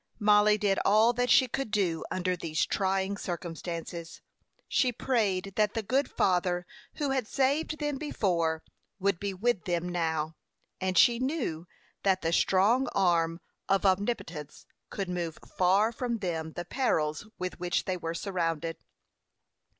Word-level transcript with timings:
Mollie 0.17 0.57
did 0.57 0.79
all 0.83 1.13
that 1.13 1.29
she 1.29 1.47
could 1.47 1.69
do 1.69 2.03
under 2.09 2.35
these 2.35 2.65
trying 2.65 3.17
circumstances; 3.17 4.19
she 4.67 4.91
prayed 4.91 5.53
that 5.57 5.75
the 5.75 5.83
good 5.83 6.09
Father 6.09 6.65
who 6.95 7.11
had 7.11 7.27
saved 7.27 7.77
them 7.77 7.99
before, 7.99 8.63
would 8.97 9.19
be 9.19 9.31
with 9.31 9.65
them 9.65 9.87
now; 9.87 10.33
and 10.79 10.97
she 10.97 11.19
knew 11.19 11.67
that 12.01 12.23
the 12.23 12.33
strong 12.33 12.87
arm 12.95 13.41
of 13.69 13.85
Omnipotence 13.85 14.65
could 14.89 15.07
move 15.07 15.37
far 15.55 15.91
from 15.91 16.17
them 16.17 16.53
the 16.53 16.65
perils 16.65 17.27
with 17.37 17.59
which 17.59 17.85
they 17.85 17.95
were 17.95 18.15
surrounded. 18.15 18.77